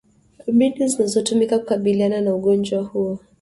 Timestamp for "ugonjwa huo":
2.35-3.19